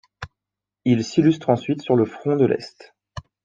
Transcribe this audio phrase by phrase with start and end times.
[0.83, 2.95] Il s'illustre ensuite sur le front de l'Est.